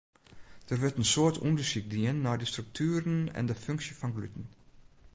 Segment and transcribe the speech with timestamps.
[0.69, 4.45] Der wurdt in soad ûndersyk dien nei de struktueren en funksje fan gluten.